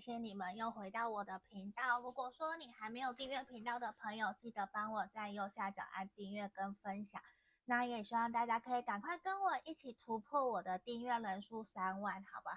[0.00, 2.00] 感谢你们又回到我的频道。
[2.00, 7.20] 如果说你还没有订阅频道的朋友，记得帮我在右下角按订阅跟分享。
[7.66, 12.56] 那也希望大家可以赶快跟我一起突破我的订阅人数三万，好不好？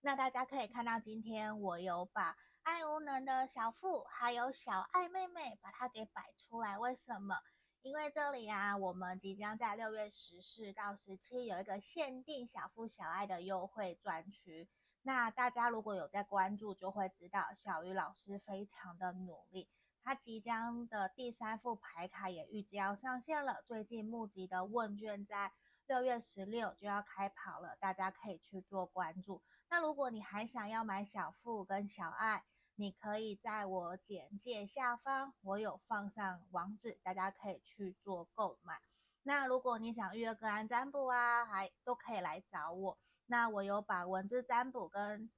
[0.00, 6.78] 那大家可以看到，今天我有把爱无能的小富还有小爱妹妹把它给摆出来。
[6.78, 7.34] 为什么？
[7.82, 14.68] 因为这里啊，我们即将在六月十四到十七有一个限定小富小爱的优惠专区。
[15.06, 19.68] 那大家如果有在关注，就会知道小鱼老师非常的努力。
[20.02, 23.62] 他即将的第三副牌卡也预计要上线了。
[23.64, 25.52] 最近募集的问卷在
[25.86, 29.40] 六月十六就要开跑了，大家可以去做关注。
[29.70, 32.42] 那如果你还想要买小富跟小爱，
[32.74, 38.80] 你可以在我简介下方，我有放上网址，大家可以去做购买。
[39.22, 42.98] 那如果你想预约个案占卜啊，还都可以来找我。
[43.26, 45.30] 那我有把文字占卜跟，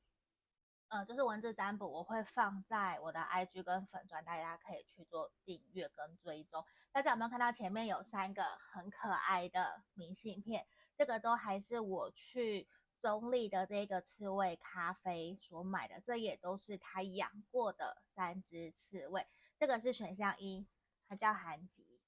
[0.88, 6.64] 呃，就是文字占卜，我会放在我的 IG 跟粉专，大家可以去做订阅跟追踪。
[6.92, 10.66] 大家有没有看到前面有三个很可爱的明信片？
[10.96, 12.68] 这个都还是我去
[13.00, 19.26] 中坜的这个刺猬咖啡所买的，这也都是他养过的三只刺猬。
[19.58, 20.66] 这个是选项一，
[21.08, 22.00] 它叫韩吉。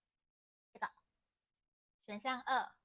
[0.73, 0.89] 这个
[2.05, 2.80] 选项二。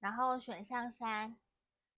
[0.00, 1.38] 然后选项三，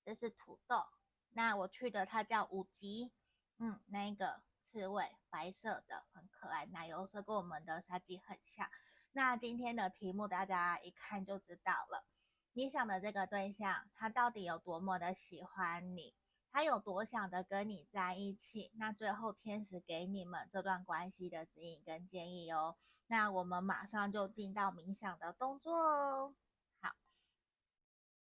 [0.05, 0.85] 这是土豆。
[1.31, 3.11] 那我去的它叫五吉，
[3.59, 8.69] 嗯，那个刺猬白色的很可爱，奶油色跟我们的沙棘很像。
[9.13, 12.05] 那今天的题目大家一看就知道了，
[12.53, 16.15] 你想的这个对象他到底有多么的喜欢你，
[16.51, 18.73] 他有多想的跟你在一起？
[18.75, 22.77] 那最后天使给你们这段关系的指引跟建议哦。
[23.07, 26.35] 那我们马上就进到冥想的动作哦。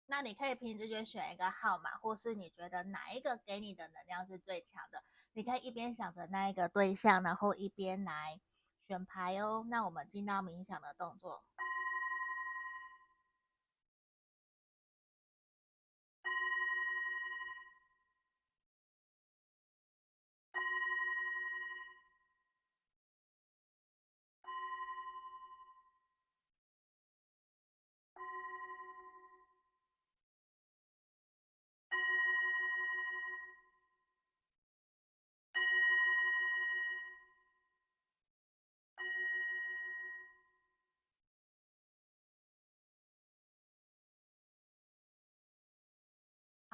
[0.10, 5.04] 那你可以凭直觉选一个号码，或是你觉得哪一个给你的能量是最强的，
[5.34, 8.40] 你可以一边想着那一个对象，然后一边来
[8.88, 9.64] 选牌哦。
[9.70, 11.44] 那我们进到冥想的动作。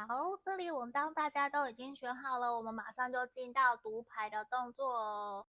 [0.08, 5.48] 好，这里我们当大家都已经选好了，我们马上就进到读牌的动作哦。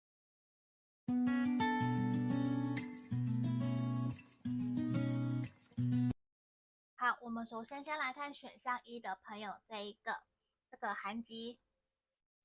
[6.97, 10.21] 好，我们首先先来看选项一的朋友，这一个
[10.71, 11.59] 这个韩吉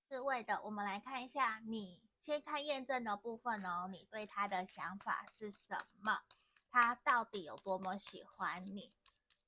[0.08, 6.22] 刺猬的，我们来看一下，你先看验证的部分哦，你对他的想法是什么？
[6.72, 8.94] 他到底有多么喜欢你？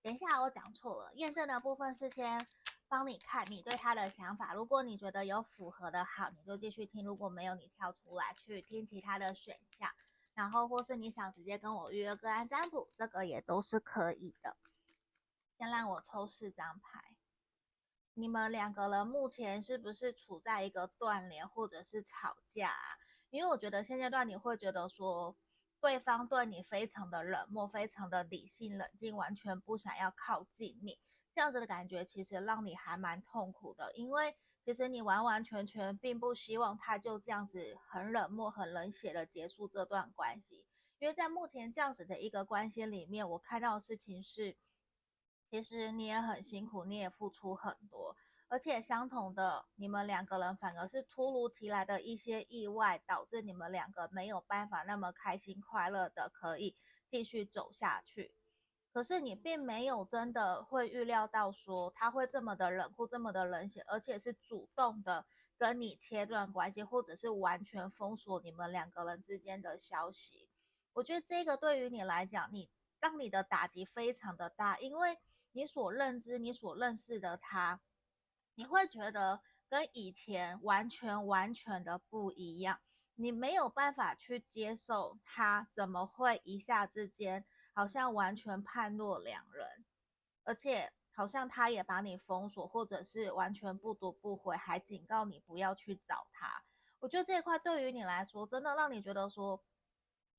[0.10, 1.14] 等一下，我讲错了。
[1.14, 2.44] 验证的部分是先
[2.88, 9.92] 帮你看你对他的想法，如果你觉得有符合的好，你就继续听；如果没有，你跳出来去听其他的选项。
[10.34, 14.58] 然后，或是你想直接跟我预约个案占卜，这个也都是可以的。
[15.60, 17.04] 先让我抽四张牌。
[18.16, 22.98] 你们两个人目前是不是处在一个断联或者是吵架啊？
[23.30, 25.36] 因为我觉得现阶段你会觉得说。
[25.82, 31.00] 对方对你非常的冷漠，非常的理性冷静，完全不想要靠近你，
[31.34, 34.36] 这样子的感觉其实让你还蛮痛苦的，因为
[34.66, 40.66] 其实你完完全全并不希望他就这样子很冷漠、很冷血的结束这段关系，
[41.00, 44.58] 因为在目前这样子的一个关系里面，我看到的事情是，
[45.50, 48.16] 其实你也很辛苦，你也付出很多。
[48.52, 56.76] 而且相同的，你们两个人反而是突如其来的一些意外，导致你们两个没有办法那么开心快乐的可以
[57.12, 58.34] 继续走下去。
[58.92, 65.28] 可是你并没有真的会预料到说他会这么的冷酷，这么的冷血，而且是主动的
[65.60, 70.50] 跟你切断关系，或者是完全封锁你们两个人之间的消息。
[70.94, 72.68] 我觉得这个对于你来讲，你
[73.00, 75.20] 让你的打击非常的大，因为
[75.52, 77.80] 你所认知、你所认识的他。
[78.60, 79.40] 你会觉得
[79.70, 82.82] 跟以前完全完全的不一样，
[83.16, 89.86] 你没有办法去接受他怎么会一下之间好像完全判若两人，
[90.44, 96.62] 而且好像他也把你封锁，或者是完全不读不回，还警告你不要去找他。
[97.00, 99.64] 我觉得这一块对于你来说，真的让你觉得说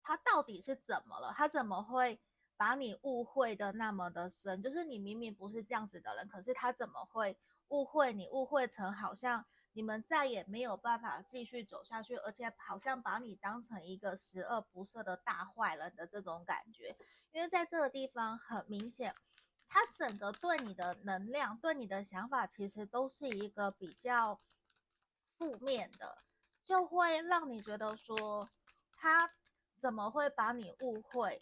[0.02, 1.32] 他到底是怎么了？
[1.34, 2.20] 他怎么会
[2.58, 4.60] 把你误会的那么的深？
[4.60, 7.38] 就是你明明不是这样子的人，可是他怎么会？
[7.70, 16.96] 误会你，误会成好像你们再也没有办法继续走下去，而且好像把你当成一个十恶不赦的大坏人的这种感觉。
[17.32, 19.14] 因为在这个地方很明显，
[19.68, 24.40] 他整个对你的能量、对你的想法，其实都是一个比较
[25.38, 26.18] 负面的，
[26.64, 28.50] 就会让你觉得说
[28.96, 29.30] 他
[29.80, 31.40] 怎么会把你误会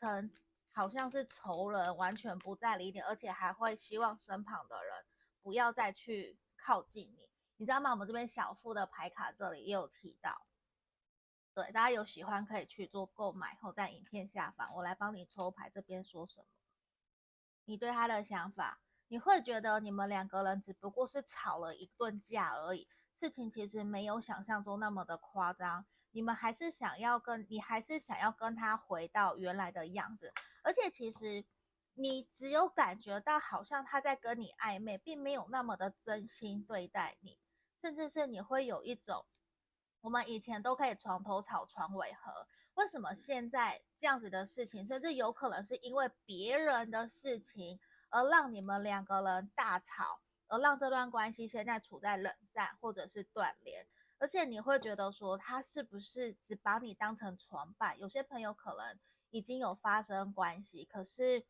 [0.00, 0.30] 成
[0.74, 5.04] 好像是仇人，完全不再理你，而且还会希望身旁的人
[5.42, 7.90] 不要再去靠近你，你知道吗？
[7.90, 10.46] 我们这边小富的牌卡这里也有提到。
[11.54, 15.70] 对，大家有喜欢可以去做购买后，在影片下方我来帮你抽牌。
[15.70, 16.46] 这边说什么？
[17.64, 22.88] 你对他的想法，你会觉得你们两个人只不过是吵了一顿架而已，
[23.18, 25.84] 事情其实没有想象中那么的夸张。
[26.10, 30.32] 你们还是想要跟你还是想要跟他回到原来的样子，
[30.62, 31.44] 而且其实
[32.00, 37.40] 你只有感觉到好像他在跟你暧昧，并没有那么的真心对待你，
[37.80, 39.26] 甚至是你会有一种。
[40.00, 47.80] 我们以前都可以床头吵床尾和，为什么现在这样子的事情，甚至有可能是因为别人的事情
[48.10, 53.88] 而让你们两个人大吵，而让这段关系现在处在冷战或者是断联？
[54.18, 57.98] 而且你会觉得说，他是不是只把你当成床伴？
[57.98, 61.44] 有些朋友可能已经有发生关系，可是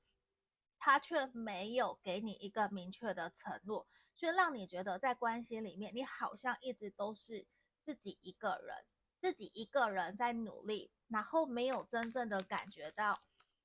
[0.79, 3.87] 他却没有给你一个明确的承诺，
[4.17, 7.47] 却让你觉得在关系里面，你好像一直都是。
[7.85, 8.85] 自己一个人，
[9.19, 13.19] 自己一个人在努力，然后没有真正的感觉到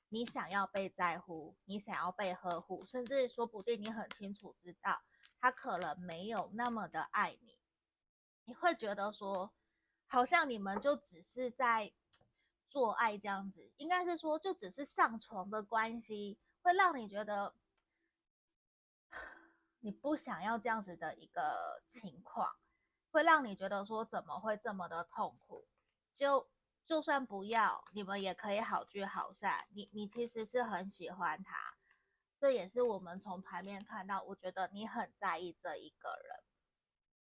[0.08, 5.02] 你想要被在乎，你想要被呵护，甚至说不定你很清楚知道
[5.42, 7.60] 他可能没有那么的爱你，
[8.46, 9.52] 你会觉得说，
[10.08, 11.92] 好像你们就只是在
[12.70, 17.54] 做爱这样子，应该是说就只是上床的关系，会让你觉得
[19.80, 22.56] 你不想要这样子的一个情况。
[23.12, 25.68] 会让你觉得说怎么会这么的痛苦？
[26.16, 26.50] 就
[26.88, 29.68] 就算不要，你们也可以好聚好散。
[29.70, 31.76] 你你其实是很喜欢他，
[32.40, 36.44] 这也是我们从牌面看到，我觉得你很在意这一个人，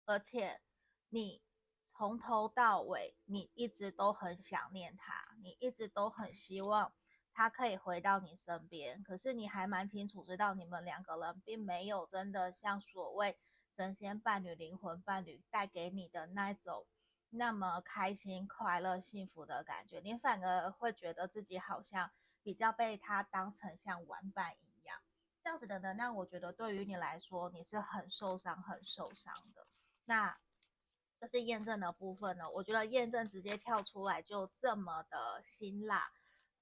[0.06, 0.62] 而且
[1.08, 1.42] 你
[1.90, 6.94] 从头到尾你一直都很想念他，你一直都很希望
[7.40, 9.02] 他可以回到你身边。
[9.02, 13.38] 可是你还蛮清楚知道，你们两个人并没有真的像所谓。
[13.78, 16.86] 神仙伴侣、灵魂伴侣带给你的那种
[17.30, 22.12] 那么开心、快乐、幸福的感觉，你反而会觉得自己好像
[22.44, 25.00] 比较被他当成像玩伴一样，
[25.42, 29.66] 这样子的能量，我觉得对于你来说，你是很受伤、很受伤的。
[30.04, 30.38] 那
[31.22, 36.12] 这是验证的部分呢，我觉得验证直接跳出来就这么的辛辣，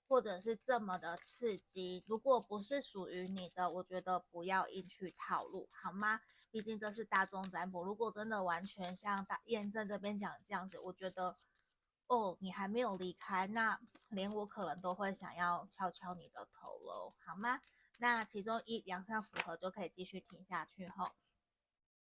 [0.07, 6.21] 或者是这么的刺激，如果不是属于你的，我觉得不要硬去套路，好吗？
[6.49, 11.37] 毕竟这是大众占卜，如果真的完全像大验证这边讲这样子，我觉得，
[12.07, 17.59] 哦，你还没有离开，那连我可能都会想要敲敲你的头喽，好吗？
[17.99, 21.11] 那其中一两项符合就可以继续听下去吼。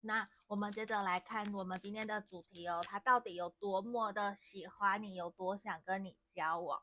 [0.00, 6.82] 那我们接着来看我们今天的主题哦，他到底有多么的喜欢你，有多想跟你交往？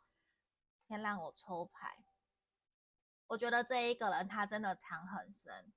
[0.94, 1.98] 先让我抽牌，
[3.26, 5.74] 我觉得这一个人他真的藏很深。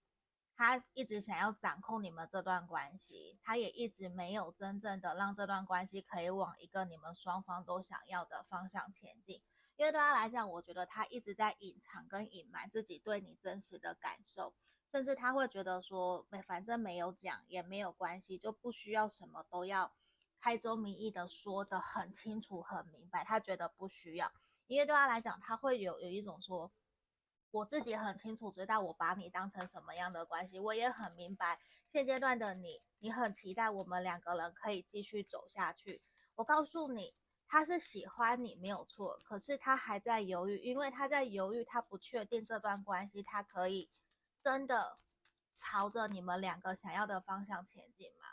[0.54, 9.40] 他一直想要掌控你们这段关系，他也一直没有真正的让这段关系可以往一个你们双方都想要的方向前进。
[9.76, 14.52] 因为对他来讲，我觉得他一直在隐藏跟隐瞒自己对你真实的感受，
[14.92, 19.94] 甚至他会觉得说，没反正没有讲也没有关系，就不需要什么都要
[20.38, 23.25] 开宗明义的说得很清楚很明白。
[23.25, 24.32] 他觉得不需要，
[24.66, 26.73] 因为对他来讲，他会有有一种说。
[27.52, 31.58] 我自己很清楚知道我把你当成什么样的关系，我也很明白
[31.90, 36.02] 现阶段的你，你很期待我们两个人可以继续走下去。
[36.35, 37.14] 我告诉你，
[37.46, 43.88] 他是喜欢你没有错，可是他还在犹豫，因为他在犹豫，他不确定这段关系他可以
[44.42, 44.99] 真的
[45.54, 48.26] 朝着你们两个想要的方向前进吗？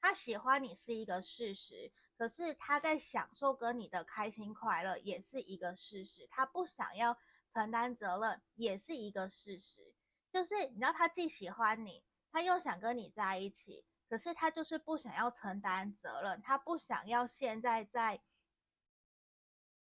[0.00, 7.16] 他喜欢你是一个事实，可是他在享受跟你的开心快乐也是一个事实，他不想要。
[7.52, 9.92] 承担责任也是一个事实，
[10.30, 18.22] 就是你知道他既喜欢你，他又想跟你在一起，可是他就是不想要承担责任，他不想要现在在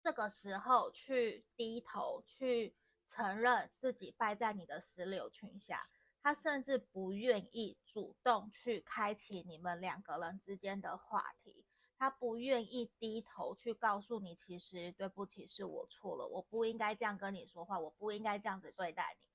[0.02, 2.76] 这个时候去低头去
[3.08, 5.88] 承认自己败在你的石榴裙下，
[6.22, 11.63] 他甚至不愿意主动去开启你们两个人之间的话题。
[12.04, 19.26] 他不愿意低头去告诉你，其实对不起，是我错了，我不应该这样跟你说话，我不应该这样子对待你。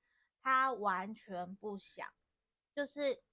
[0.44, 2.08] 他完全不想，
[2.76, 3.24] 就是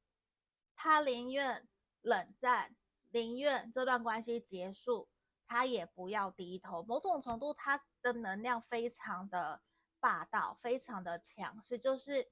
[0.75, 1.69] 他宁愿
[2.01, 2.75] 冷战，
[3.11, 5.07] 宁愿这段关系结束，
[5.47, 6.83] 他也不要低头。
[6.85, 9.61] 某种程度，他的能量非常的
[10.01, 12.31] 霸道，非常的强势，就是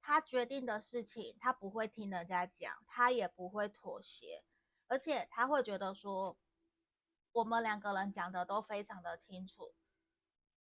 [0.00, 4.44] 他决定的事情，他不会听人家讲，他也不会妥协，
[4.88, 6.36] 而且他会觉得说，
[7.32, 9.72] 我们两个人讲的都非常的清楚。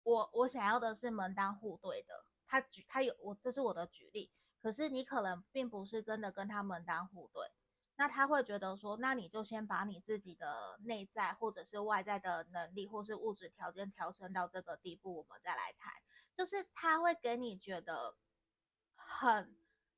[0.04, 2.25] 我我想要的是门当户对的。
[2.47, 4.31] 他举他有我，这是我的举例。
[4.61, 7.50] 可是你可能并不是真的跟他门当户对，
[7.97, 15.92] 那他会觉得说，那你就先把你自己的内在或者是外在的能力，或是物质条件调升到这个地步，我们再来谈。
[16.37, 18.16] 就是他会给你觉得
[18.95, 19.57] 很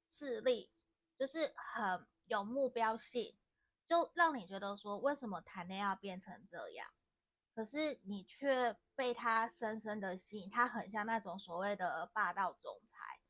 [0.08, 0.70] 势利，
[1.18, 3.36] 就是很有目标性，
[3.86, 6.88] 就让你觉得说，为什么谈恋爱要变成这样？
[7.54, 13.20] 可是你却被他深深的吸引，他很像那种所谓的霸道总裁，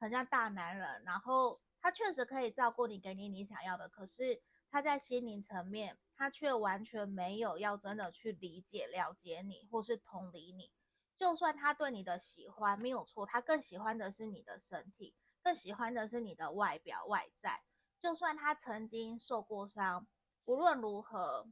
[0.00, 1.04] 很像大男人。
[1.04, 3.88] 然后他确实可以照顾你，给你你想要的。
[3.88, 10.72] 可是他在心灵层面，他却完全没有要真的去理解、了解你，或是同理你。
[11.16, 17.62] 就算他对你的喜欢没有错，他更喜欢的是你的身体，更喜欢的是你的外表、外在。
[18.00, 20.06] 就算他曾经受过伤，
[20.44, 21.48] 无论如何。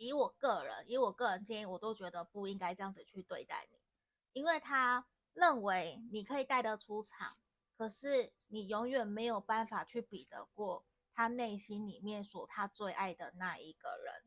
[0.00, 3.80] 以我个人，以我个人建议，我都觉得不应该这样子去对待你，
[4.32, 7.36] 因为他认为你可以带得出场，
[7.76, 10.84] 可是你永远没有办法去比得过
[11.14, 14.22] 他内心里面所他最爱的那一个人。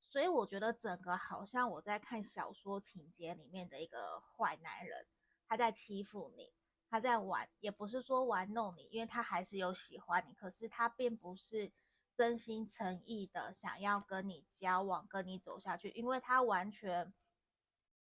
[0.00, 5.06] 所以我觉得整个好像我在看小说情节里面的一个坏男人，
[5.46, 6.52] 他在欺负你，
[6.90, 11.72] 他在玩，也不是说玩弄你，因为他还是有喜欢你，可是他并不是。
[12.16, 17.14] 真心诚意的想要跟你交往，跟你走下去，因为他完全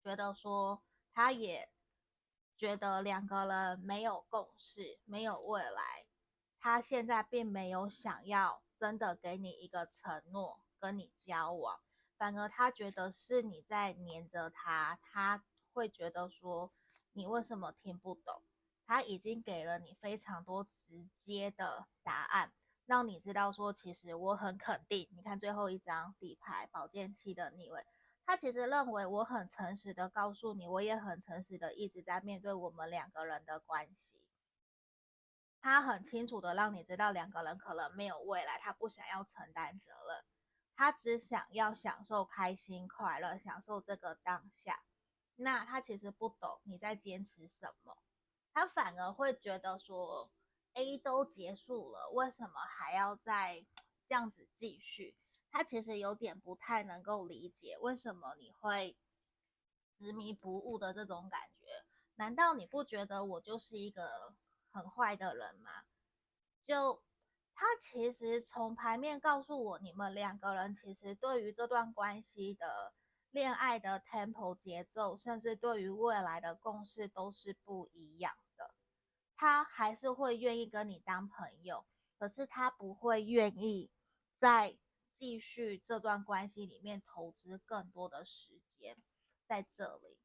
[0.02, 1.70] 觉得说，他也
[2.56, 6.06] 觉得两个人没有共识，没有未来，
[6.60, 11.82] 他现在并没有想要真的给你一个承诺，跟你交往，
[12.16, 16.72] 反而他觉得是你在黏着他，他会觉得说，
[17.12, 18.42] 你为什么听不懂？
[18.86, 22.54] 他已经给了你非常多直接的答案。
[22.86, 25.10] 让你知道说，其实我很肯定。
[25.16, 27.84] 你看最后一张底牌，宝剑七的逆位，
[28.26, 34.22] 他其实认为我很诚实的告诉你，我也很诚实的一直在面对我们两个人的关系。
[35.62, 40.24] 他很清楚的让你知道，两个人可能没有未来，他不想要承担责任，
[40.76, 44.84] 他只想要享受开心快乐，享受这个当下。
[45.36, 47.98] 那他其实不懂你在坚持什么，
[48.56, 50.32] 他反而会觉得说。
[50.78, 53.66] A 都结束了，为什么还要再
[54.10, 55.16] 这样子继续？
[55.50, 58.98] 他其实有点不太能够理解，为什么你会
[59.98, 61.86] 执迷不悟的这种感觉？
[62.16, 64.34] 难道你不觉得我就是一个
[64.70, 65.72] 很坏的人吗？
[66.66, 67.02] 就
[67.54, 72.92] 他其实从牌面告诉我，你们两个人其实对于这段关系的
[73.32, 78.36] 恋爱的 tempo 节奏，甚至对于未来的共识都是不一样。
[79.38, 81.86] 他还是会愿意跟你当朋友，
[82.18, 83.92] 可是他不会愿意
[84.38, 84.78] 在
[85.18, 88.98] 继续这段关系里面投资更多的时间
[89.46, 90.18] 在这里，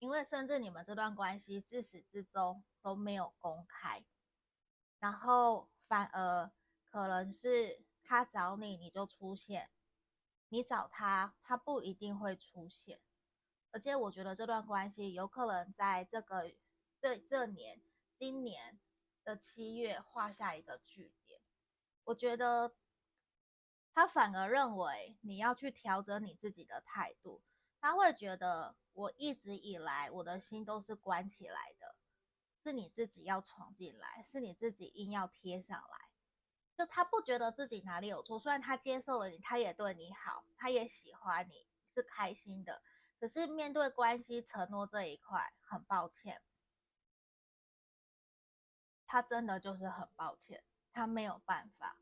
[0.00, 4.04] 因为甚至你们这段关系自始至终都没有公开，
[4.98, 6.50] 然后反而
[6.90, 9.70] 可能是他找你你就出现，
[10.48, 13.00] 你找他他不一定会出现，
[13.70, 16.52] 而且我觉得这段关系有可能在这个
[17.00, 17.80] 这这年。
[18.18, 18.78] 今年
[19.24, 21.38] 的七月画下一个句点，
[22.04, 22.74] 我觉得
[23.92, 27.42] 他反而认为你要去调整你自己的态度，
[27.78, 31.94] 他会觉得我一直以来我的心都是关起来的，
[32.62, 36.08] 是你自己要闯进来，是你自己硬要贴上来，
[36.74, 42.80] 就他不觉得自己哪里有错，虽然他接受了你，他也对你好，他也喜欢你，是开心的，
[43.20, 46.40] 可是面对关系承诺这一块，很抱歉。
[49.06, 51.98] 他真的就是很抱歉，他没有办法，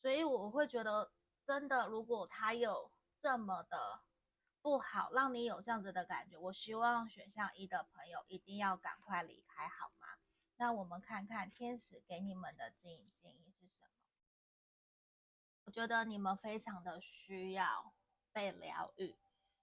[0.00, 1.10] 所以我会觉得，
[1.46, 2.90] 真的，如果他有
[3.20, 4.00] 这么的
[4.62, 10.06] 不好，让你有这样子的感觉，我希望选项一的朋友一定要赶快离开，好吗？
[10.56, 13.90] 那我们看看天使给你们的指引建议是什么？
[15.64, 17.92] 我觉得你们非常的需要
[18.32, 19.16] 被疗愈，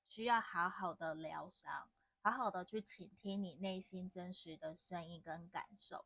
[0.08, 1.90] 需要好好的疗伤，
[2.22, 6.06] 好好的去倾听你内心真实的声音跟感受。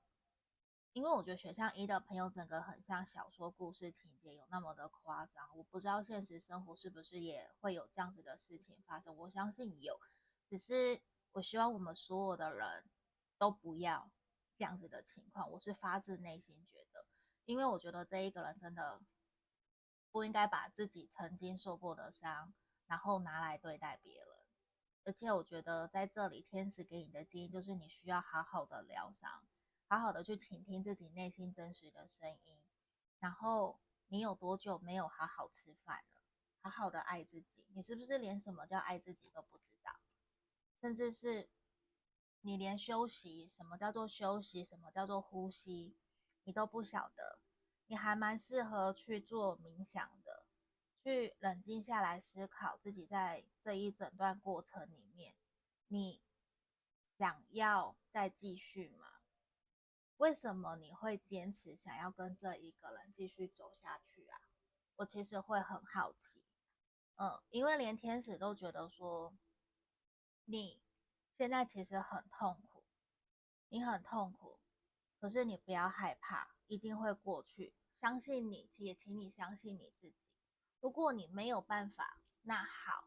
[0.93, 5.49] 因为我觉得选项一的朋友整个很像小说故事情节，有那么的夸张。
[5.55, 9.15] 我不知道现实生活是不是也会有这样子的事情发生。
[9.15, 9.99] 我相信有，
[10.49, 10.99] 只是
[11.31, 12.85] 我希望我们所有的人
[13.37, 14.09] 都不要
[14.57, 15.49] 这样子的情况。
[15.51, 17.05] 我是发自内心觉得，
[17.45, 18.99] 因为我觉得这一个人真的
[20.11, 22.51] 不应该把自己曾经受过的伤，
[22.87, 24.27] 然后拿来对待别人。
[25.05, 29.43] 而且我觉得在这里，天使给你的建议就是你需要好好的疗伤，
[29.89, 32.61] 好好的去倾听自己内心真实的声音。
[33.19, 36.21] 然后你有多久没有好好吃饭了？
[36.61, 39.99] 好好的爱自己，你是不是连什么叫爱自己都不知道？
[40.79, 41.49] 甚至是
[42.41, 45.97] 你连休息，什么叫做休息，什么叫做呼吸，
[46.43, 47.39] 你都不晓得。
[47.87, 50.45] 你还蛮适合去做冥想的。
[51.01, 55.33] 去冷静下来思考自己在这一整段过程里面，
[55.87, 56.21] 你
[57.17, 59.08] 想要再继续吗？
[60.19, 64.41] 为什么你会坚持想要跟这一个人继续走下去啊？
[64.97, 66.43] 我其实会很好奇，
[67.15, 69.33] 嗯，因为连天使都觉得说，
[70.43, 70.81] 你
[71.37, 72.83] 现在其实很痛苦，
[73.69, 74.59] 你很痛苦，
[75.21, 80.17] 可是你不要害怕，一定会过去，相信你，也请你相信你自己。
[80.81, 83.05] 如果你没有办法，那好，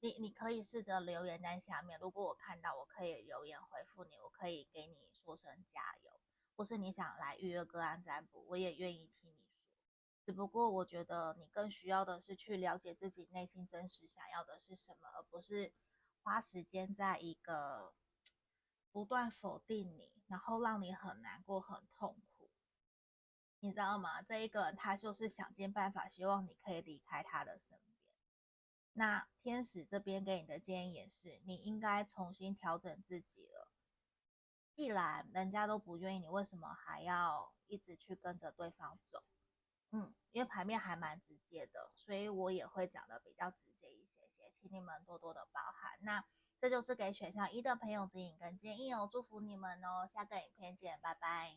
[0.00, 1.98] 你你可以试着留言在下面。
[1.98, 6.20] 如果我看到，我可以留言回复你，我可以给你说声加油，
[6.60, 9.64] 或是你想来预约个案占卜，我也愿意听你说。
[10.26, 15.72] 只不过我觉得你更需要的是去了解自己内心真实想要的是什么，而不是
[16.22, 17.94] 花时间在一个
[18.92, 22.50] 不断否定你，然后让你很难过、很痛苦。
[23.60, 24.20] 你知道吗？
[24.20, 27.96] 这一个人他就是想尽办法，希望你可以离开他的身边。
[28.92, 33.59] 那天使这边给你的建议也是，你应该重新调整自己了。
[34.74, 39.22] 既然人家都不愿意，你为什么还要一直去跟着对方走？
[39.92, 45.98] 嗯，因为牌面还蛮直接的，所以我也会讲的比较直接一些些，请你们多多的包涵。
[46.00, 46.24] 那
[46.60, 51.56] 这就是给选项一的朋友指引跟建议哦，祝福你们哦，下个影片见，拜拜。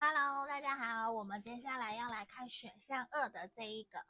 [0.00, 4.04] Hello，大家好，我们接下来要来看选项二的这一个，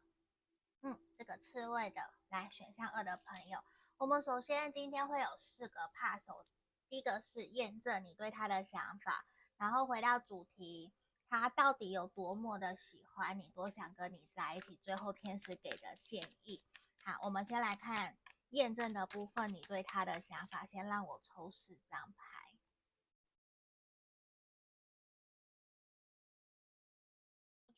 [0.87, 3.59] 嗯，这个刺猬的，来选项二的朋友，
[3.97, 6.45] 我们首先今天会有四个怕手，
[6.91, 9.25] 第一个是验证你对他的想法，
[9.57, 10.93] 然后回到主题，
[11.31, 16.63] 他到底有多么的喜欢你，多想跟你在一起，最后天使给的建议。
[17.03, 18.17] 好，我们先来看。
[18.51, 22.34] 验证的部分，你对他的想法，先让我抽四张牌。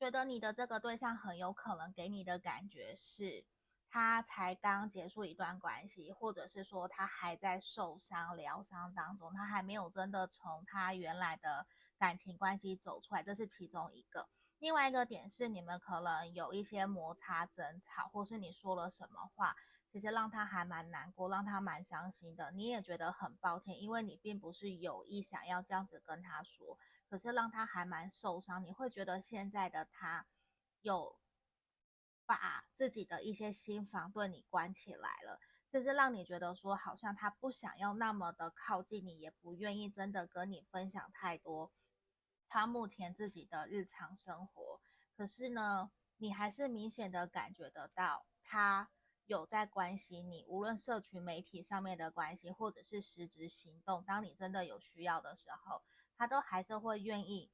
[0.07, 3.45] 觉得你的这个对象很有可能给你的感觉是，
[3.89, 11.67] 他才刚结束一段关系，或者是说他还在受伤疗伤当中，他还没有真的从他原来的
[11.99, 14.29] 感情关系走出来，这是其中一个。
[14.61, 19.57] 另外一个点是，你们可能有一些摩擦、争吵，或是你说了什么话。
[19.91, 22.53] 其实让他还蛮难过，让他蛮伤心的。
[22.53, 28.63] 你也觉得很抱歉，因为你并不是有意想要这样子跟他说，可是让他还蛮受伤。
[28.65, 30.27] 你会觉得现在的他
[30.81, 31.19] 有
[32.25, 35.41] 把自己的一些心房对你关起来了，
[35.71, 41.73] 甚至让你觉得说好像他不想要那么的靠近你，也不愿意真的跟你分享太多
[42.49, 44.81] 他目前自己的日常生活。
[45.17, 48.91] 可是呢，你还是明显的感觉得到他。
[49.29, 55.83] 有在关心你，无论社群媒体上面的关系，或者是实质行动，当你真的有需要的时候，
[56.17, 57.51] 他都还是会愿意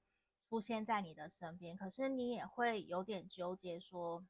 [0.49, 1.77] 出现在你的身边。
[1.77, 4.25] 可是你也会有点纠结说，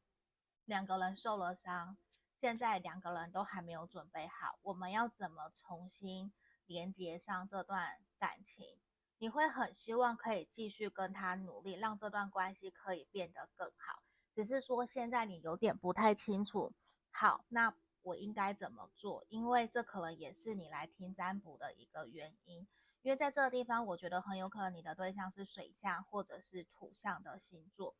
[0.65, 1.97] 两个人受了伤，
[2.41, 6.33] 现在两个人都还没有准备好，我们要怎么重新
[6.67, 8.79] 连接上这段感情？
[9.19, 14.03] 你会很希望可以继续跟他努力，让这段关系可以变得更好。
[14.35, 16.73] 只是说现在你有点不太清楚。
[17.11, 19.25] 好，那我应该怎么做？
[19.29, 22.67] 因为这可能也是你来听占卜的一个原因。
[23.03, 27.97] 因为在这个地方，我觉得很有可能你的对象是水象或者是土象的星座。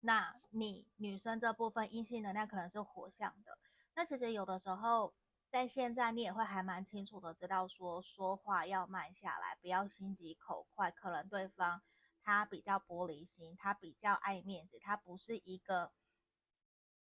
[0.00, 3.58] 那你女生这部分阴性能量可能是火象的。
[3.94, 5.14] 那其实有的时候，
[5.48, 10.90] 在现在你也会还蛮清楚的知道说，说话要慢下来，不要心急口快。
[10.90, 11.82] 可能对方
[12.22, 15.90] 他比较玻璃心，他比较爱面子，他不是一个。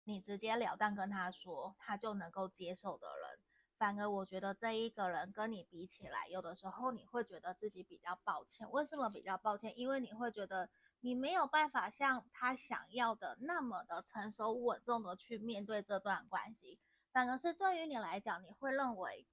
[0.03, 3.39] 你直截了当跟他说，他就能够接受的人，
[3.77, 8.71] 反而我觉得这一个人跟你比起来，有的时候你会觉得自己比较抱歉。
[8.71, 9.77] 为什么比较抱歉？
[9.77, 10.69] 因为你会觉得
[11.01, 16.79] 你没有办法像他想要的那么的成熟稳重的去面对这段关系，
[17.11, 19.27] 反而是对于你来讲，你会认为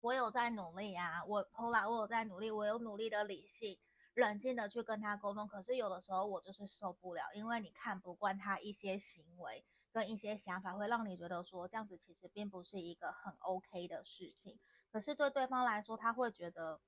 [0.00, 3.78] 我有在努力啊，我后来我有在努力，我有努力的理性、
[4.14, 5.48] 冷静的去跟他沟通。
[5.48, 9.64] 可是有的时候我就是受不了，因为你看不惯他一些行为。
[9.96, 14.60] 跟一些想法会让你觉得说这样子其实并不是一个很 OK 的事情，
[14.92, 16.82] 可是对对方来说，他会觉得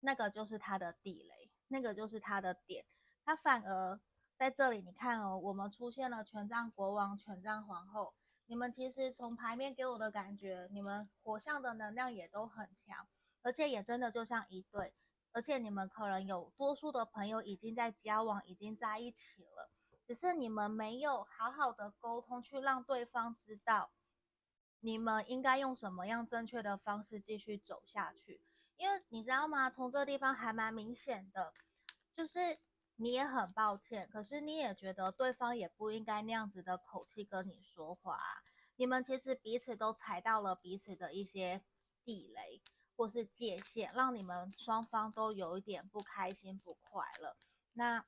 [0.00, 2.84] 那个就是他的地雷，那个就是他的点，
[3.24, 4.00] 他反而
[4.36, 8.12] 在这里，你看哦，我们出现了权杖国王、权杖皇后，
[8.46, 13.06] 你们其实从牌面给我的感觉，你们火象的能量也都很强，
[13.42, 14.92] 而且也真的就像一对，
[15.30, 19.70] 而且你们可能有多数的朋友已经在交往，已经在一起了。
[20.06, 23.90] 只是你们没有好好的沟通，去让对方知道
[24.78, 28.40] 你们应该用什么样正确的方式继续走下去。
[28.76, 29.68] 因为你知道吗？
[29.68, 31.52] 从这个地方还蛮明显的，
[32.14, 32.38] 就是
[32.94, 38.20] 你也很抱歉，可是你也觉得对方也不应该那样子的口气跟你说话。
[38.76, 41.64] 你们其实彼此都踩到了彼此的一些
[42.04, 42.62] 地雷
[42.94, 47.36] 或是界限，让你们双方都有一点不开心、不快乐。
[47.72, 48.04] 那。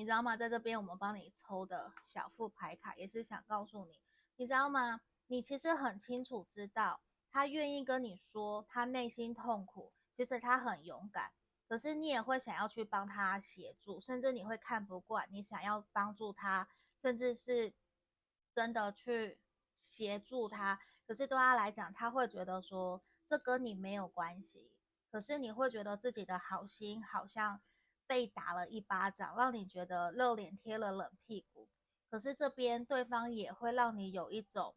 [0.00, 0.34] 你知道吗？
[0.34, 4.00] 在这边我们帮你抽的小副牌卡也是想告诉你，
[4.36, 5.02] 你知道吗？
[5.26, 11.32] 你其实很清楚知道，他愿意跟你说他内心痛苦，其实他很勇敢，
[11.68, 16.66] 可是你也会想要去帮他协助，甚至你会看不惯，你想要帮助他，
[17.02, 17.74] 甚至是
[18.54, 19.38] 真的去
[19.82, 24.72] 协助他，可是对他来讲，他会觉得说这跟你没有关系，
[25.10, 27.60] 可是你会觉得自己的好心好像。
[28.10, 31.68] 被打了一巴掌，让你觉得热脸贴了冷屁股。
[32.10, 34.74] 可是这边对方也会让你有一种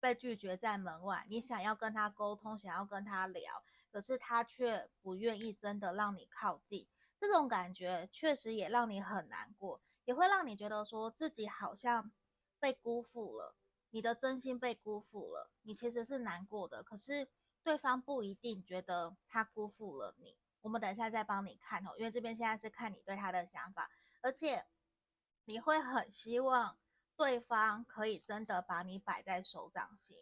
[0.00, 1.24] 被拒绝在门外。
[1.30, 6.86] 你想要跟他沟通，想要跟他聊，可是他却不愿意真的让你靠近。
[7.18, 12.12] 这种感觉确实也让你很难过，也会让你觉得说自己好像
[12.60, 13.56] 被辜负了，
[13.88, 15.50] 你的真心被辜负了。
[15.62, 17.28] 你其实是难过的，可是
[17.64, 20.36] 对方不一定觉得他辜负了你。
[20.62, 23.90] 我们等一下再帮你看哦，因为这边现在是看你对他的想法，
[24.22, 24.64] 而且
[25.44, 26.78] 你会很希望
[27.16, 30.16] 对方可以真的把你摆在手掌心。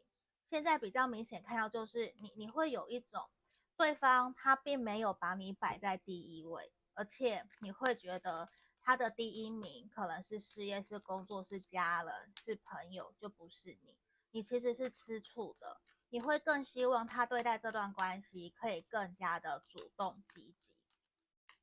[0.48, 3.30] 现在比较明显看到就是你，你会有一种
[3.76, 8.48] 对方他并没有把你摆在第一位，而且你会觉得
[8.80, 13.96] 他的第一名可能是事业、是工作、是家人、是朋友，就不是你。
[14.32, 15.80] 你其实是吃醋的。
[16.12, 20.76] 你会更希望他对待这段关系可以更加的主动积极，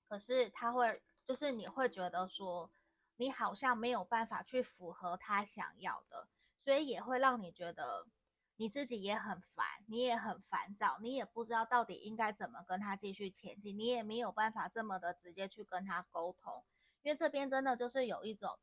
[0.07, 2.71] 可是他会，就是你会觉得说，
[3.17, 6.29] 你好像没有办法去符合他想要的，
[6.63, 8.07] 所以也会让你觉得
[8.55, 16.63] 你自己也很烦，你也很烦躁，你也不知道到底应该怎么跟他继续前进，你也没有办法这么的直接去跟他沟通，
[17.03, 18.57] 因为这边真的就是有一种，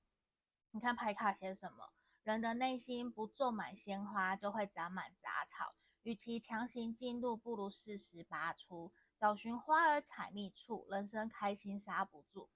[0.71, 1.91] 你看牌卡写什么？
[2.25, 5.75] 人的内心不种满鲜花，就会长满杂草。
[6.05, 8.93] 与其强行进入，不如适时拔出。
[9.19, 12.49] 找寻花儿采蜜处，人生开心刹不住。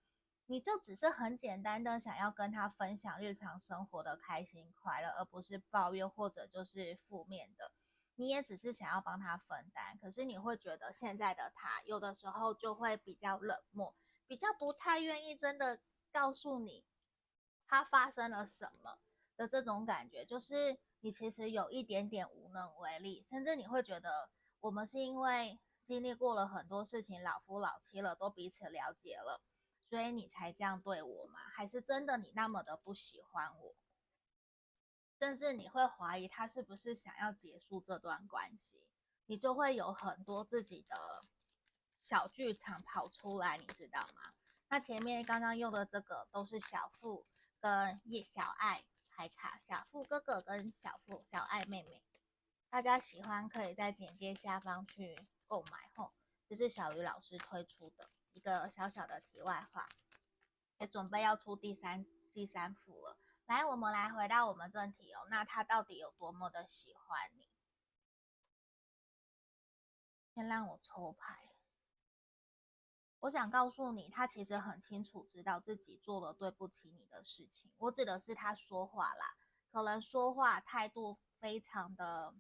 [0.47, 7.71] 你就只是很简单的想要跟他分享日常生活的开心快乐，而不是抱怨或者就是负面的。
[8.15, 13.95] 你也只是想要帮他分担，可是你会觉得现在的他有的时候就会比较冷漠，
[14.27, 15.79] 比较不太愿意真的
[16.11, 16.87] 告诉你
[17.67, 18.99] 他发生了什么。
[19.39, 24.29] 的这种感觉，就是你其实有一点点无能为力，甚至你会觉得
[24.61, 29.41] 我们是因为经历过了很多事情，老夫老妻了，都彼此了解了，
[29.89, 31.39] 所以你才这样对我吗？
[31.55, 33.75] 还是真的你那么的不喜欢我？
[35.21, 38.85] 甚至你会怀疑他是不是想要结束这段关系，
[39.27, 40.97] 你就会有很多自己的
[42.03, 44.35] 小剧场跑出来，你知道吗？
[44.69, 47.25] 那前面刚刚用的这个都是小富
[47.61, 48.83] 跟叶小爱。
[49.19, 52.05] 牌卡小富哥哥跟小富小爱妹妹，
[52.71, 56.13] 大家喜欢可以在简介下方去购买吼。
[56.49, 59.89] 这是小鱼老师推出的一个小小的题外话，
[60.79, 63.19] 也准备要出第三第三副了。
[63.47, 65.27] 来，我们来回到我们正题哦。
[65.29, 67.51] 那他到底有多么的喜欢你？
[70.33, 71.43] 先让我抽牌。
[73.21, 77.71] 我想告诉你，他其实很清楚知道自己做了对不起你的事情。
[77.79, 79.35] 我指的是他说话啦，
[79.73, 82.33] 可能说话态度非常的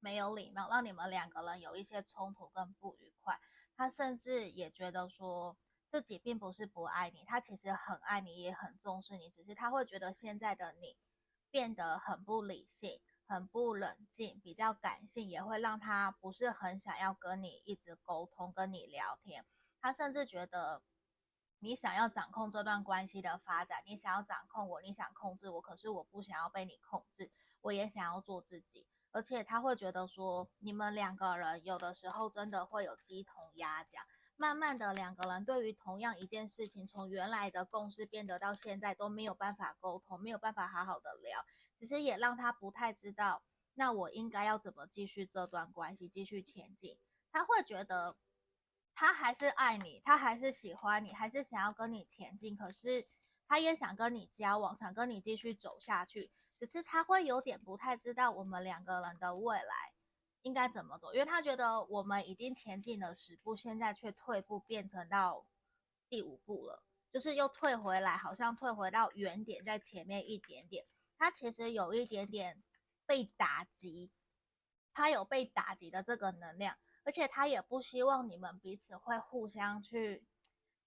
[0.00, 3.38] 没有礼貌，让你们两个人有一些冲突跟不愉快。
[3.76, 5.58] 他甚至也觉得说
[5.90, 10.96] 自己并不是不爱你，他其实很爱你，也很重视你，只是他会觉得现在的你
[11.50, 19.44] 变得很不理性、很不冷静，比较感性，也会让他不是很想要跟你一直沟通、跟你聊天。
[19.80, 20.82] 他甚至觉得
[21.60, 28.86] 你想要掌控这段关系的发展，你想要掌控我，你想控制我，可是我不想要被你控制，我也想要做自己。
[29.10, 34.04] 而且他会觉得说，你们两个人有的时候真的会有鸡同鸭讲，
[34.36, 41.42] 慢慢的两个人对于同样一件事情，从原来的共识变得到现在都没有办法沟通，没有办法好好的聊，
[41.78, 43.42] 其实也让他不太知道
[43.74, 46.98] 那我应该要怎么继续这段关系，继续前进？
[47.32, 48.14] 他会觉得
[48.98, 52.56] 他还是爱你，他还是喜欢你，还是想要跟你前进。
[52.56, 53.06] 可是
[53.46, 56.32] 他也想跟你交往，想跟你继续走下去。
[56.58, 59.92] 只是他会有点不太知道我们两个人的未来
[60.42, 65.46] 应该怎么走，因为他觉得我们已经前进了十步，现在却退步变成到
[66.08, 66.82] 第五步了，
[67.12, 70.84] 就是又退回来，好像退回到原点，在前面一点点。
[71.16, 72.62] 他其实有一点点。
[73.06, 74.10] 被打击，
[74.92, 76.76] 他有被打击的这个能量，
[77.08, 80.26] 而且他也不希望你们彼此会互相去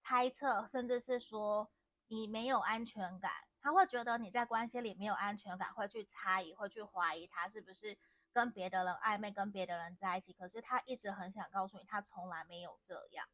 [0.04, 1.72] 猜测，甚至是说
[2.06, 3.32] 你没有安全感。
[3.60, 7.98] 他会觉得你在关系里没有安全感，会去猜疑，会去怀疑他是不是
[8.32, 10.32] 跟别的人暧昧，跟别的人在一起。
[10.32, 13.26] 可是他一直很想告诉你，他从来没有这样，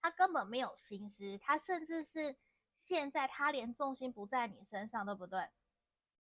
[0.00, 2.36] 他根本没有心思，他甚至是
[2.84, 5.48] 现在他连重心不在你身上，对不对？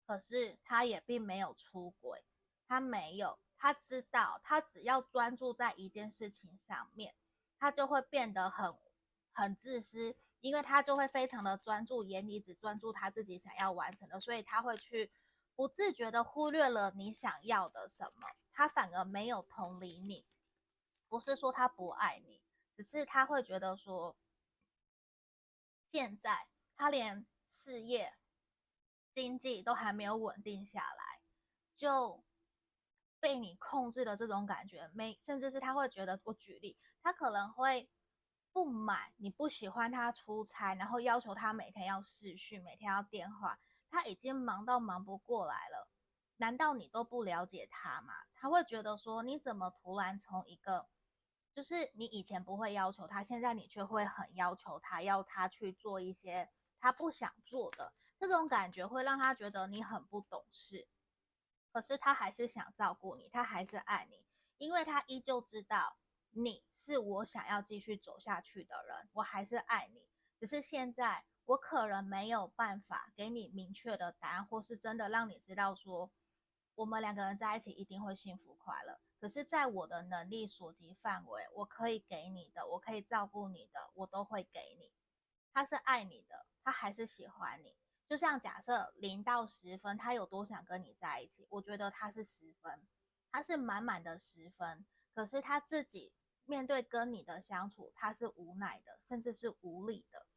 [0.08, 2.24] 可是他也并没有出轨，
[2.70, 7.16] 他没有，他知道，他只要专注在一件事情上面，
[7.58, 8.78] 他就会变得很
[9.34, 15.12] 很自私，因为他就会非常的专注，眼里只专注他自己想要完成的，所以他会去
[15.56, 20.28] 不自觉的忽略了你想要的什么，他反而没有同理你，
[21.10, 22.44] 不是说他不爱你，
[22.78, 24.16] 只是他会觉得说，
[25.92, 28.14] 现在他连事业。
[29.16, 31.22] 经济都还没有稳定下来，
[31.78, 32.24] 就
[33.26, 37.90] 被你控制的这种感觉，没甚至是他会觉得，我举例，他可能会
[38.54, 43.58] 不满你不喜欢他出差，然后要求他每天要视讯，每天要电话，
[43.90, 45.90] 他已经忙到忙不过来了，
[46.38, 48.14] 难道你都不了解他吗？
[48.36, 50.86] 他会觉得说，你怎么突然从一个，
[51.56, 56.48] 就是你以前不会要求他，现在你却会很要求他，要他去做一些
[56.80, 57.92] 他不想做的。
[58.20, 60.88] 这种感觉会让他觉得你很不懂事，
[61.76, 64.26] 可是他还是想照顾你，他还是爱你，
[64.58, 65.98] 因为他依旧知道
[66.32, 70.08] 你是我想要继续走下去的人，我还是爱你。
[70.40, 76.10] 只是现在我可能没有办法给你明确的答案，或是真的让你知道说
[76.76, 79.02] 我们两个人在一起一定会幸福快乐。
[79.20, 84.94] 可是，在我的能力所及范围，我可以给你的，我可以照顾你的，我都会给你。
[85.52, 87.76] 他是爱你的，他还是喜欢你。
[88.08, 91.48] 就像假设零到十分，他有多想跟你在一起？
[91.50, 92.82] 我觉得他是十分，
[93.32, 94.86] 他是满满的十分。
[95.14, 96.12] 可是他自己
[96.46, 100.28] 面对跟你的相处，他是无奈的，甚至是无力的，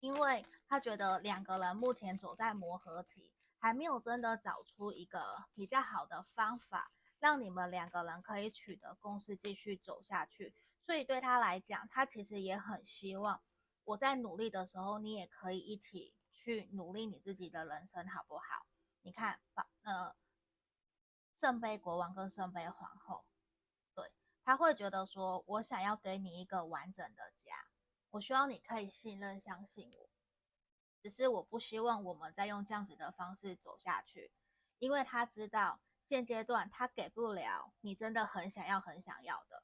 [0.00, 10.54] 因为他觉得两个人目前走在磨合期，还没有真的找出一个比较好的方法，让你们两个人可以取得共识，继续走下去。
[10.86, 13.40] 所以对他来讲，他其实也很希望
[13.84, 16.12] 我在努力的时候，你也可以一起。
[16.42, 18.66] 去努力你自己的人生，好不好？
[19.02, 19.38] 你看，
[19.82, 20.14] 呃，
[21.38, 23.24] 圣杯国王跟圣杯皇后，
[23.94, 24.10] 对，
[24.42, 27.66] 他会觉得说，我想要给你一个完整的家，
[28.10, 30.08] 我希望你可以信任、相信我。
[31.02, 34.30] 只是我不希望我们再用这样子的方式走下去，
[34.78, 39.62] 因为他知道现阶段他给不了你真的很想要、很想要的。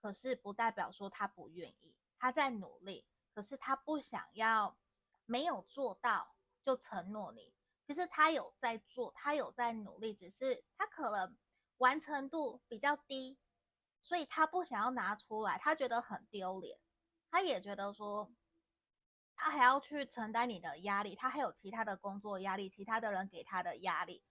[0.00, 4.76] 可是不代表说他不愿意，他在努力，可是他不想要。
[5.26, 7.52] 没有做到就承诺你，
[7.86, 11.36] 其实他有在做，他有在努力，只是他可能
[11.78, 13.38] 完成度比较低，
[14.00, 16.78] 所以他不想要拿出来，他觉得很丢脸，
[17.30, 18.32] 他也觉得说
[19.34, 24.22] 他还要去承担你的压力，他还有其他的工作压力，其他的人给他的压力，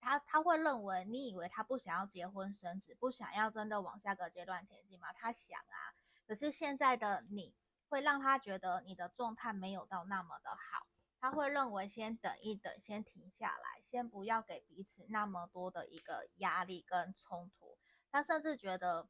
[0.00, 5.12] 他他会认为你以为他不想要结婚生子，不想要真的往下个阶段前进吗？
[5.12, 5.94] 他想啊，
[6.26, 7.54] 可是现在的你。
[7.90, 10.86] 会让他觉得你的状态没有到那么的好，
[11.20, 17.76] 他会认为先等一等，先停下来，先不要给彼此那么多的一个压力跟冲突。
[18.12, 19.08] 他甚至觉得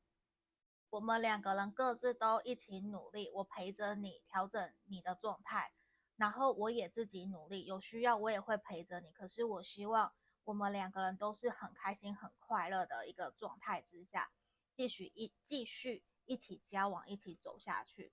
[0.89, 5.73] 我们两个人各自都一起努力，我陪着你调整你的状态，
[6.17, 9.13] 然后我也自己努力，有需要我也会陪着你。
[9.13, 10.15] 可是我希望
[10.45, 14.31] 我们两个人都是很开心、很快乐的一个状态之下，
[14.75, 18.11] 继续一继续一起交往，一起走下去。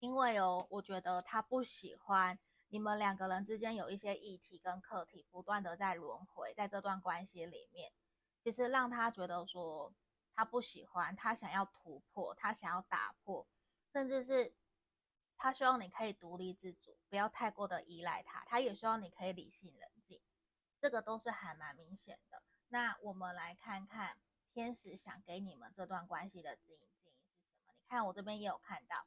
[0.00, 7.92] 因为哦，我觉得他不喜欢你们两个人之间有一些议题跟课题不断的在轮回，在这段关系里面，
[8.44, 9.92] 其实让他觉得说
[10.34, 13.46] 他不喜欢，他想要突破，他想要打破，
[13.92, 14.54] 甚至是
[15.36, 20.20] 他希望你可以独立自主，不要太过的依赖他，他也希望你可以理性冷静，
[20.80, 22.40] 这个都是还蛮明显的。
[22.68, 24.16] 那我们来看看
[24.52, 27.74] 天使想给你们这段关系的指引建议是什么？
[27.80, 29.06] 你看我这边也有看到。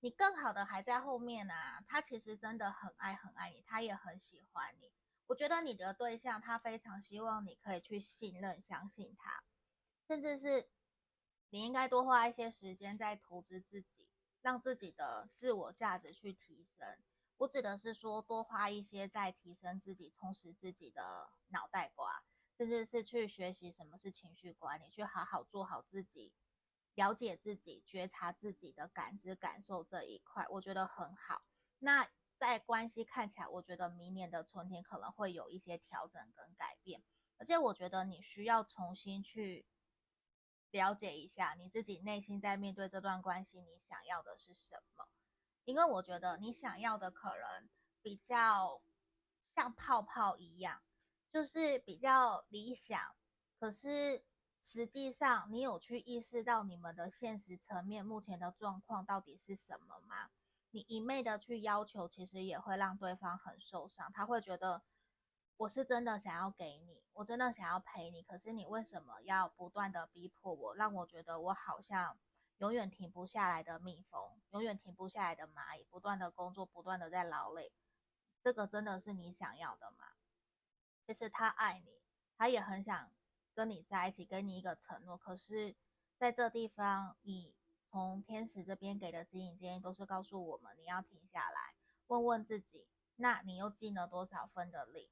[0.00, 4.92] 你更好的还在后面啊，他其实真的很爱很爱你，他也很喜欢你。
[5.26, 9.42] 我觉得你的对象他非常希望你可以去信任、相信他，
[10.06, 10.70] 甚至是
[11.50, 14.08] 你应该多花一些时间在投资自己，
[14.40, 16.96] 让自己的自我价值去提升。
[17.38, 22.22] 我指的是说，多花一些在提升自己、充实自己的脑袋瓜，
[22.56, 26.32] 甚至是去学习什么是情绪管理，去好好做好自己，
[26.98, 31.44] 了解自己、觉察自己的感知、感受这一块，我觉得很好。
[31.78, 37.04] 那在关系看起来，我觉得明年的春天可能会有一些调整跟改变，
[37.36, 39.64] 而且我觉得你需要重新去
[40.72, 45.08] 了解一下你自己内心在面对这段关系，你想要的是什么。
[45.64, 47.68] 因为我觉得你想要的可能
[48.02, 48.82] 比较
[49.54, 50.82] 像泡泡一样，
[51.30, 53.14] 就是比较理想。
[53.60, 54.24] 可是
[54.60, 60.30] 实际上，你有去意识到你们的现实层面目前的状况到底是什么吗？
[60.70, 64.12] 你一昧的去要求，其实也会让对方很受伤。
[64.12, 64.82] 他会觉得
[65.56, 72.18] 我是真的想要给你，我真的想要陪你，可是你为什么要不断的逼迫我，让我觉得我好像。
[72.58, 77.70] 永远停不下来的蜜蜂，永远停不下来的蚂蚁，不断的工作，不断的在劳累，
[78.42, 80.04] 这个真的是你想要的吗？
[81.06, 82.02] 其实他爱你，
[82.36, 83.12] 他也很想
[83.58, 85.16] 跟你在一起，给你一个承诺。
[85.16, 85.74] 可是
[86.16, 87.56] 在这地方，你
[87.90, 91.74] 从天使这边给的指引建议都是告诉我们，你要停下来，
[92.06, 95.10] 问问自己，那你又尽了多少分的力？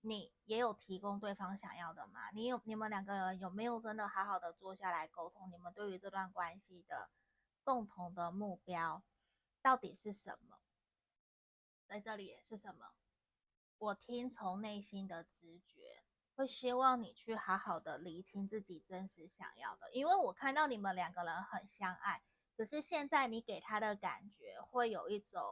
[0.00, 2.30] 你也有提供对方想要的吗？
[2.32, 5.50] 你有，你们两个人有没有真的好好的坐下来沟通？
[5.52, 7.10] 你们对于这段关系的
[7.62, 9.02] 共同的目标
[9.60, 10.58] 到底是什么？
[11.86, 12.94] 在这里是什么？
[13.76, 15.93] 我听从内心的直觉，
[16.36, 19.92] 会希望你去好好的厘清自己真实想要的。
[19.92, 22.22] 因为我看到你们两个人很相爱，
[22.56, 25.42] 可是现在你给他的感觉会有一种。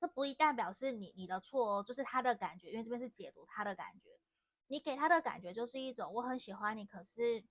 [0.00, 4.18] 这不一代表示你你的错哦，就是他的感觉，因为这边是解读他的感觉，
[4.66, 7.44] 你给他的感觉就是一种我很喜欢你，可是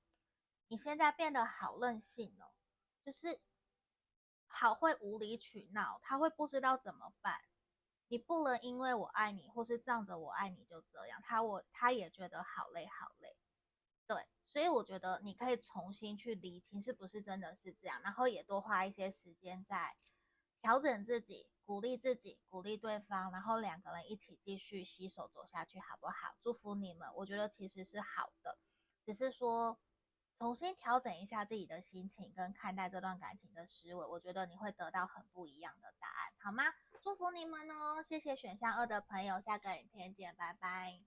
[0.68, 2.52] 你现在变得好任性哦，
[3.06, 3.40] 就是
[4.48, 7.40] 好会无理取闹，他会不知道怎么办。
[8.12, 13.38] 你不能因为我爱你，或是仗着我爱你就这样，他我他也觉得好累好累，
[14.06, 19.96] 对，所以我觉得你可以重新去理清是不是真的是这样，然后也多花一些时间在
[20.60, 21.48] 调整自己。
[21.64, 26.36] 鼓励自己，鼓励对方，然后两个人一起继续携手走下去，好不好？
[26.42, 28.58] 祝福你们，我觉得其实是好的，
[29.06, 29.80] 只是说
[30.38, 36.66] 重新调整一下自己的心情跟看待这段感情的思维，我觉得你会得到很不一样的答案，好吗？
[37.04, 38.04] 祝福你们哦！
[38.04, 41.00] 谢谢选项二的朋友，下个影片见，拜拜。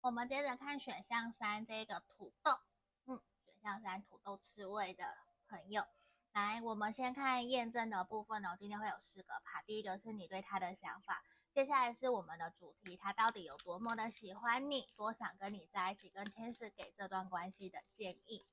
[0.00, 2.58] 我们接着看选项三这个土豆。
[3.04, 5.14] 嗯，选项三土豆刺猬的
[5.46, 5.84] 朋友，
[6.32, 8.56] 来，我们先看验证的部分哦。
[8.58, 18.46] 今天会有四个趴，第一个是你对他的想法，接下来是我们的主题，他到底有多么的喜欢你，多想跟你在一起，跟天使给这段关系的建议。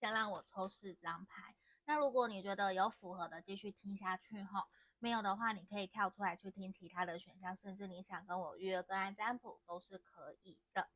[0.00, 4.66] 先让我抽四张牌，那如果你觉得有符合的，继续听下去哈；
[4.98, 10.88] 没有的话，你可以跳出来去听其他的选项，甚至你想跟我预约个案占卜都是可以的。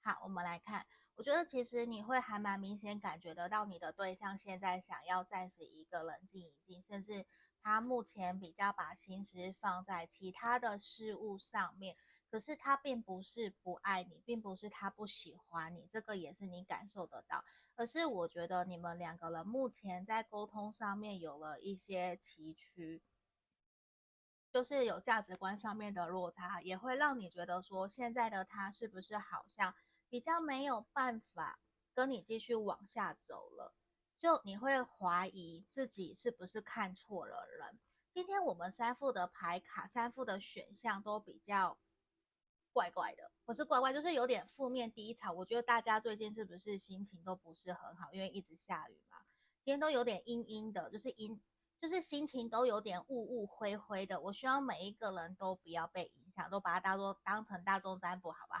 [0.00, 0.86] 好，我们来看。
[1.16, 7.26] 我觉得其实你会还蛮明显感觉得到，你的对象现在想要暂时一个人静一静，甚至
[7.62, 11.94] 他目前比较把心思放在其他的事物上面。
[12.30, 17.44] 可是他并不是不爱你，并不是他不喜欢你，这个也是你感受得到。
[17.76, 23.00] 而是我觉得你们两个人目前在沟通上面有了一些崎岖，
[24.50, 29.74] 就是有价值观上面的落差，也会让你觉得说现在的他是不是好像。
[30.08, 31.58] 比较没有办法
[31.92, 33.74] 跟你继续往下走了，
[34.20, 37.80] 就你会怀疑自己是不是看错了人。
[38.12, 41.76] 今天我们三副的牌卡，三副的选项都比较
[42.76, 45.32] 怪怪的，不是怪怪，就是有点负面低潮。
[45.32, 49.16] 我觉得大家最近是不是心情都不是很好，因为一直下雨嘛，
[49.64, 51.40] 今天都有点阴阴的，就是阴，
[51.80, 54.20] 就是心情都有点雾雾灰灰的。
[54.20, 58.60] 我希望每一个人都不要被影响，都把它当做当成大众占卜，好不好？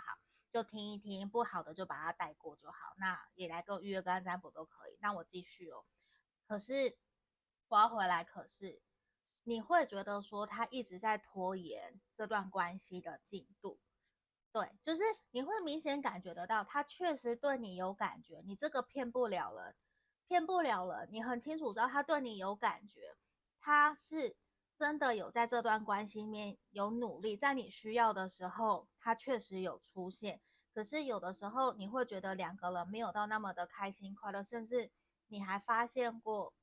[0.50, 2.94] 就听一听，不好的就把它带过就好。
[2.96, 4.96] 那也来个预约跟占卜都可以。
[5.02, 5.84] 那我继续哦。
[6.48, 6.96] 可是
[7.68, 8.80] 我要回来，可是
[9.44, 13.78] 你会觉得说他一直在拖延这段关系的进度，
[14.56, 15.02] 对，就是
[15.32, 19.74] 你会明显感觉得到他确实对你有感觉，你这个骗不了人，
[20.26, 21.10] 骗不了人。
[21.12, 23.14] 你很清楚知道他对你有感觉，
[23.60, 24.34] 他是。
[24.78, 30.42] 真的有在这段关系里面有努力，在你需要的时候，他确实有出现。
[30.74, 34.90] 可是有的时候你会觉得两个人没有到那么的开心快乐，甚至
[35.28, 36.54] 你还发现过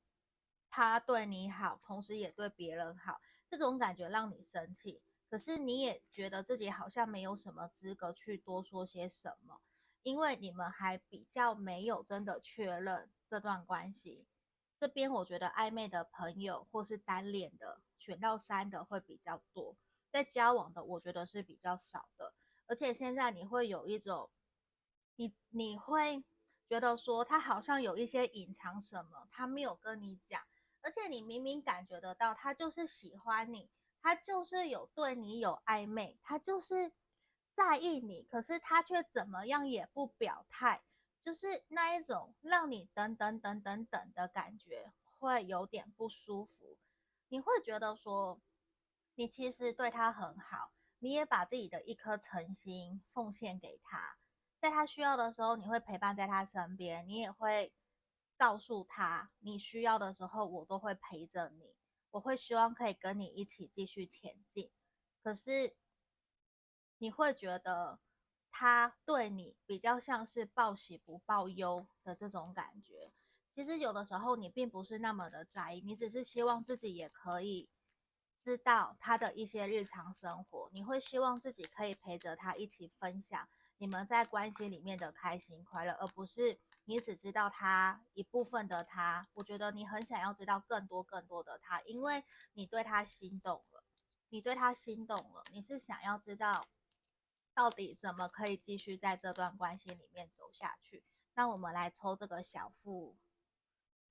[0.68, 5.02] 他对你好，同时也对别人好，这种感觉让你生气。
[5.34, 9.60] 可是你也觉得自己好像没有什么资格去多说些什么，
[10.04, 14.28] 因为你们还比较没有真的确认这段关系。
[14.78, 19.76] 这边我觉得暧昧的朋友或是单恋的，选到三的会比较多，
[20.12, 22.32] 在交往的我觉得是比较少的。
[22.68, 24.30] 而且现在你会有一种，
[25.16, 26.24] 你你会
[26.68, 30.44] 觉得说他好像有一些隐藏什么，他没有跟你讲，
[30.80, 33.72] 而且你明明感觉得到他就是喜欢你。
[34.04, 36.92] 他就是有对你有暧昧，他就是
[37.54, 40.82] 在意你，可是他却怎么样也不表态，
[41.24, 46.76] 就是那一种让你等等等等等的感觉，会有点不舒服。
[47.28, 48.42] 你会觉得说，
[49.14, 54.18] 你其实对他很好，你也把自己的一颗诚心奉献给他，
[54.60, 57.72] 在他需要的时候，你会陪伴在他身边，你也会
[58.36, 61.73] 告诉他，你需要的时候，我都会陪着你。
[62.14, 64.70] 我会希望可以跟你一起继续前进，
[65.20, 65.74] 可是
[66.98, 67.98] 你会觉得
[68.52, 73.10] 他对你比较像是报喜不报忧的这种感觉。
[73.52, 77.68] 其实有的时候你并不是那么的在意，你只是希望自己也可以
[78.44, 83.48] 知道他的一些日常生活，你会希望自己可以陪着他一起分享
[83.78, 86.60] 你们在关系里面的开心快乐，而不是。
[86.86, 92.22] 你只知道他一部分的他，我觉得你很想要知道更多更多的他，因为
[92.52, 93.84] 你对他心动了，
[94.28, 96.68] 你对他心动了，你是想要知道
[97.54, 101.02] 到底怎么可以继续在这段关系里面走下去。
[101.34, 103.16] 那我们来抽这个小副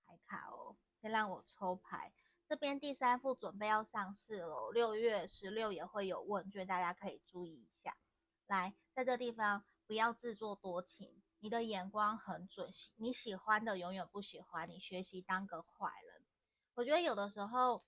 [0.05, 2.11] 牌卡哦，先让我抽牌。
[2.49, 7.95] 这边第三副准备要上市了，六月十六也会有问卷，大家可以注意一下。
[8.47, 11.21] 来，在这地方不要自作多情。
[11.43, 16.23] 你的眼光很准，你喜欢的永远不喜欢你，学习当个坏人。
[16.73, 17.83] 我觉得有的时候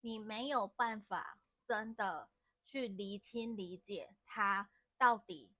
[0.00, 2.30] 你没有办法真的
[2.64, 5.52] 去厘清理解他到底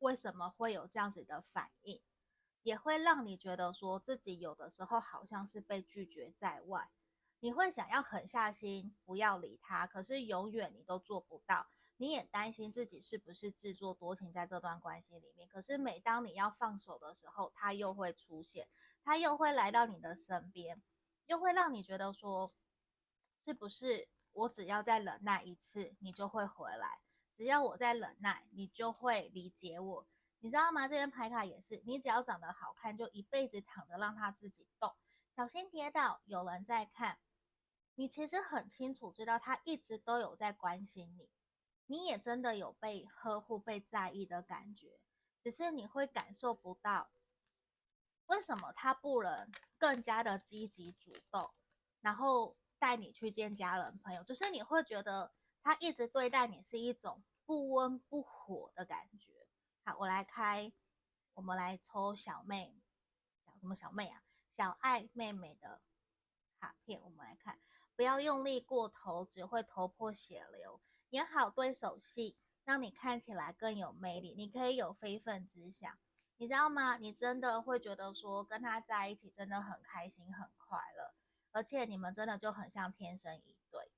[0.00, 2.02] 为什么会有这样子的反应，
[2.62, 6.90] 也会让你觉得说自己有的时候好像是被拒绝在外，
[7.38, 11.70] 你会想要狠下心不要理他，可是永远你都做不到。
[12.00, 18.66] 你也担心自己是不是自作多情在这段关系里面，可是每当你要放手的时候，他又会出现，
[19.04, 20.82] 他又会来到你的身边，
[21.26, 22.50] 又会让你觉得说，
[23.44, 27.02] 是不是我只要再忍耐一次，你就会回来？
[27.36, 30.06] 只要我再忍耐，你就会理解我，
[30.38, 30.88] 你知道吗？
[30.88, 34.96] 这边牌卡也是，你只要长得好看，就一辈子躺着让他自己动，
[35.36, 37.18] 小心跌倒，有人在看，
[37.94, 41.28] 你其实很清楚知道他一直都有在关心你。
[41.90, 45.00] 你也真的有被呵护、被在意的感觉，
[45.42, 47.10] 只是你会感受不到，
[48.26, 51.52] 为什么他不能更加的积极主动，
[52.00, 54.22] 然后带你去见家人朋友？
[54.22, 55.32] 就是你会觉得
[55.64, 59.48] 他一直对待你是一种不温不火的感觉。
[59.84, 60.72] 好，我来开，
[61.34, 62.72] 我们来抽小妹，
[63.44, 64.22] 小什么小妹啊？
[64.56, 65.82] 小爱妹妹的
[66.60, 67.58] 卡片，我们来看，
[67.96, 70.80] 不要用力过头，只会头破血流。
[71.10, 74.34] 演好对手戏，让你看起来更有魅力。
[74.36, 75.98] 你可以有非分之想，
[76.36, 76.96] 你知道吗？
[76.98, 81.14] 你真的会觉得说跟他在一起真的很开心、很快乐，
[81.50, 83.90] 而且你们真的就很像天生一对。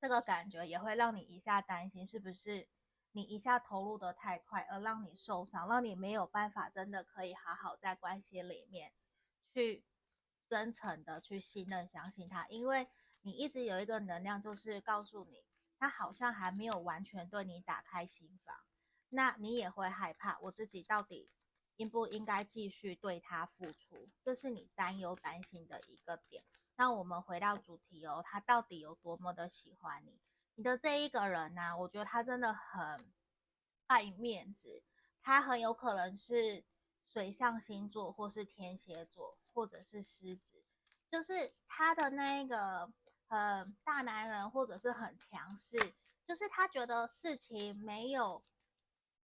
[0.00, 2.66] 这个感觉也会让你一下担心，是不是
[3.12, 8.92] 你一下投入的太快，而让你受伤，让你没有办法真的可以好好在关系里面
[9.52, 9.84] 去
[10.48, 12.88] 真诚的去信任、相信他，因为
[13.20, 15.44] 你一直有一个能量，就是告诉你。
[15.82, 18.56] 他好像还没有完全对你打开心房，
[19.08, 21.28] 那你也会害怕，我自己到底
[21.74, 24.08] 应不应该继续对他付出？
[24.22, 26.44] 这是你担忧担心的一个点。
[26.76, 30.20] 那我们回到主题哦，他到底有多么的喜欢你？
[30.54, 33.12] 你的这一个人呢、我觉得他真的很
[33.88, 34.84] 爱面子，
[35.20, 36.62] 他很有可能是
[37.12, 40.62] 水象星座，或是天蝎座，或者是狮子，
[41.10, 42.92] 就是他的那一个。
[43.32, 45.94] 很大男人，或者是很强势，
[46.26, 48.44] 就是他觉得事情没有，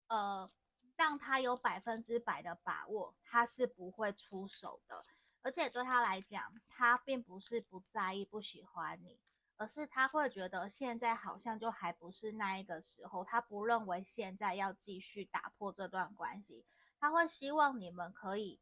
[0.07, 0.51] 呃，
[0.97, 5.05] 让他有百分之百的把握，他是不会出手的。
[5.41, 9.21] 而且对他来讲，他并不是不在意、不喜欢你，
[9.55, 16.65] 而是他会觉得现在好像就还不是那一个时候，他不认为现在要继续打破这段关系，
[16.99, 18.59] 他会希望你们可以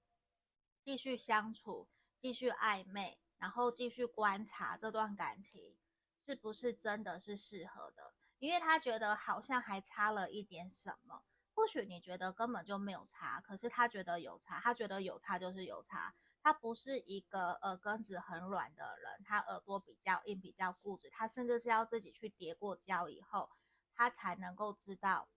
[0.84, 1.88] 继续相处，
[2.20, 3.18] 继续暧昧。
[3.42, 5.76] 然后继续观察这段感情
[6.24, 11.24] 是不是真的是适合的，因为他觉得好像还差了一点什么。
[11.56, 16.14] 或许你觉得根本就没有差，可是他觉得有差，他觉得有差就是有差。
[16.44, 23.50] 他不是一个耳根子很软的人，他耳朵比较硬，比较固执，他甚至是要自己去叠过胶以后，
[23.96, 25.28] 他才能够知道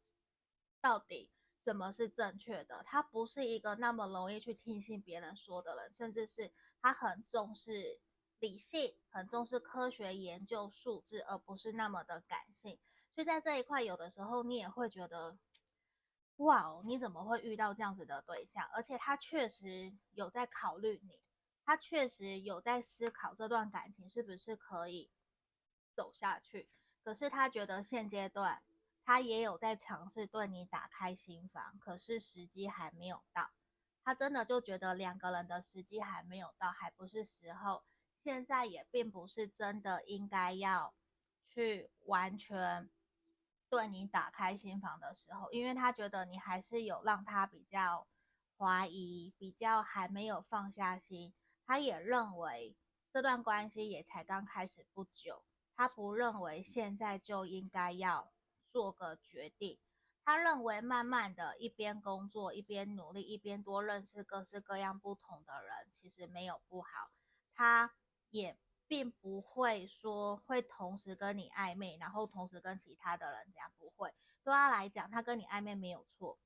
[0.80, 1.30] 到底
[1.64, 2.82] 什么是正确的。
[2.84, 6.52] 他不是一个那么容易去听信别人说的人，甚至是
[6.85, 7.99] 他很重视
[8.39, 12.78] 理性，很重视科学研究数字，而不是那么的感性。
[13.14, 15.39] 所以在这一块，有的时候你也会觉得。
[16.37, 18.68] 哇哦，你怎么会遇到这样子的对象？
[18.74, 21.18] 而且他确实有在考虑你，
[21.64, 25.11] 他确实有在思考这段感情是不是可以
[25.95, 26.68] 走下去。
[27.03, 28.62] 可是他觉得现阶段
[29.07, 33.49] 他也有在尝试对你打开心房，可是时机还没有到。
[34.05, 37.82] 他真的就觉得两个人的时机还没有到，还不是时候。
[38.22, 40.94] 现在也并不是真的应该要
[41.48, 42.90] 去完全。
[43.70, 48.07] 对你打开心房的时候，因为他觉得你还是有让他比较
[48.57, 51.34] 怀疑，比较还没有放下心。
[51.66, 52.76] 他也认为
[53.12, 55.42] 这段关系也才刚开始不久，
[55.74, 58.32] 他不认为现在就应该要
[58.70, 59.80] 做个决定。
[60.25, 67.11] 他认为慢慢的一边工作，一边努力，一边多认识各式各样不同的人，其实没有不好。
[67.55, 67.95] 他
[68.31, 68.59] 也。
[68.87, 74.14] 并不会说会同时跟你暧昧，然后同时跟其他的人这样，不会。
[74.45, 76.39] 对他来讲，他跟你暧昧没有错，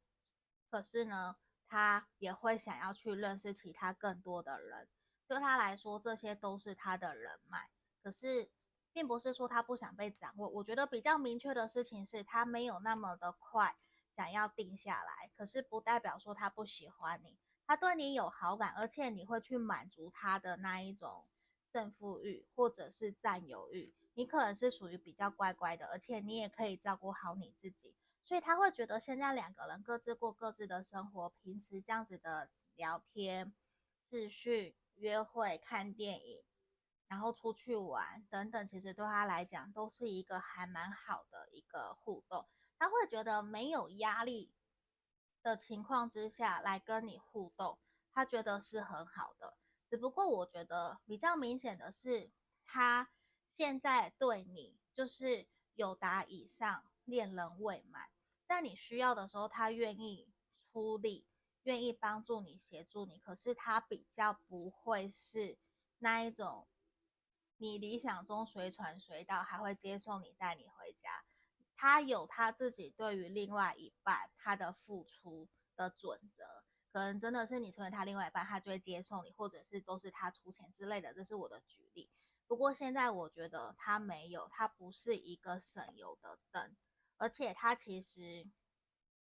[0.70, 4.88] 可是呢，他也会想要去认识其他更多的人。
[5.26, 7.68] 对他来说，这些都是他的人脉。
[8.04, 8.48] 可是，
[8.92, 10.48] 并不是说他不想被掌握。
[10.48, 13.76] 我觉得比较明确的事情是他没有那么的快
[14.14, 15.30] 想要定下来。
[15.36, 21.26] 可是，不代表说他不喜欢你，他对你有好感，而且你会去满足他的那一种。
[21.70, 33.52] 胜负欲或者是占有欲，你可能是属于比较乖乖的，而且你也可以照顾好你自己，所以他会觉得现在两个人各自过各自的生活，平时这样子的聊天、
[34.08, 36.42] 视讯、约会、看电影，
[37.08, 42.46] 然后出去玩等等，其实对他来讲都是一个还蛮好的一个互动。
[42.78, 44.52] 他会觉得没有压力
[45.42, 47.78] 的情况之下来跟你互动，
[48.12, 49.56] 他觉得是很好的。
[49.90, 52.30] 只不过我觉得比较明显的是，
[52.66, 53.10] 他
[53.56, 58.08] 现在对你就是友达以上，恋人未满，
[58.46, 60.30] 在你需要的时候，他愿意
[60.70, 61.26] 出力，
[61.62, 63.18] 愿意帮助你，协助你。
[63.18, 65.58] 可是他比较不会是
[65.98, 66.68] 那一种，
[67.58, 71.24] 你理想中随传随到，还会接送你带你回家。
[71.76, 76.64] 他有他自己对于另外一半他的付出的准则。
[76.90, 82.10] 可能真的是你成为他另外一半，他就会接送你，或者是都是他出钱之类的，这是我的举例。
[82.46, 86.74] 不过现在我觉得他没有，他不是一个省油的灯，
[87.18, 88.48] 而且他其实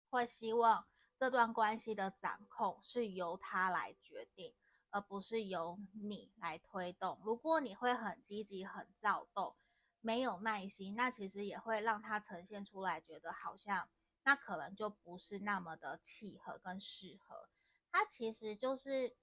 [0.10, 0.86] 会希望
[1.18, 4.54] 这段关系的掌控是由他来决定，
[4.96, 7.20] 而不是由你来推动。
[7.26, 9.54] 如果你会很积极、很躁动、
[10.00, 13.90] 没有耐心，那其实也会让他呈现出来，觉得好像
[14.24, 17.50] 那可能就不是那么的契合跟适合。
[17.92, 19.14] 他其实就是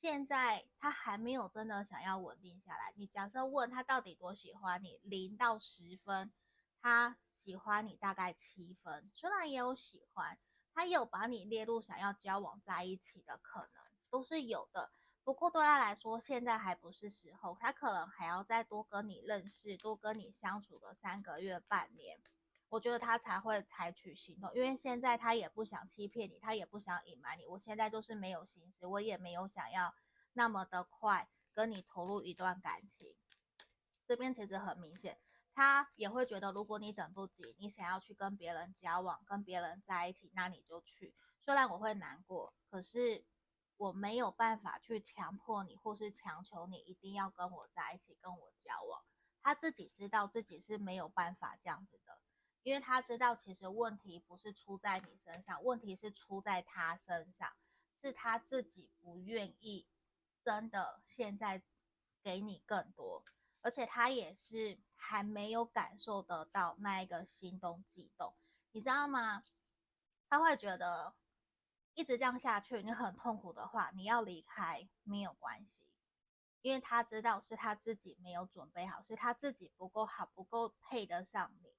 [0.00, 2.92] 现在，他还没有真的想要稳定下来。
[2.94, 6.32] 你假设问他到底多喜欢你，零到十分，
[6.80, 9.10] 他喜欢你大概七分。
[9.12, 10.38] 虽然也有喜欢，
[10.72, 14.92] 他有把你列入想要交往在一起的可能，都是有的。
[15.26, 22.20] 不过对他来说，现在还不是时候，他可能还要再多跟你认识，多跟你相处个三个月、半年。
[22.68, 27.44] 我觉得他才会采取行动，因为现在他也不想欺骗你，他也不想隐瞒你。
[27.44, 29.92] 我现在就是没有心思，我也没有想要
[30.32, 33.12] 那么的快跟你投入一段感情。
[34.06, 35.18] 这边其实很明显，
[35.52, 41.12] 他也会觉得，如果你等不及，你想要去跟别人交往，跟别人在一起，那你就去。
[41.44, 43.24] 虽然我会难过，可是
[43.76, 49.02] 我没有办法去强迫你，或是强求你一定要跟我在一起，跟我交往。
[49.42, 52.18] 他自己知道自己是没有办法这样子的。
[52.62, 57.52] 因为他知道，其实问题不是出在你身上，问题是出在他身上，
[58.02, 59.86] 是他自己不愿意
[60.42, 61.62] 真的现在
[62.24, 63.24] 给你更多，
[63.60, 68.34] 而且他也是还没有感受得到那一个心动悸动，
[68.72, 69.44] 你知道吗？
[70.28, 71.14] 他会觉得
[71.96, 75.80] 一直这样下去，你很痛苦的话，你要离开没有关系，
[76.60, 81.74] 因为他知道是他自己没有准备好，是他自己不够好，不够配得上你。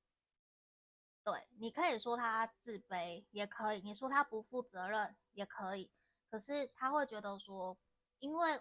[1.24, 5.92] 对，你可以说他自卑，也可以；你说他不负责任，也可以。
[6.32, 7.78] 可是他会觉得说，
[8.18, 8.60] 因为